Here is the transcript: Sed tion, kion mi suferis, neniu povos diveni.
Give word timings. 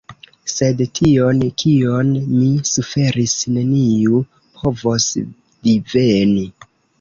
Sed 0.51 0.79
tion, 0.99 1.43
kion 1.63 2.09
mi 2.29 2.47
suferis, 2.69 3.35
neniu 3.59 4.23
povos 4.63 5.07
diveni. 5.69 6.45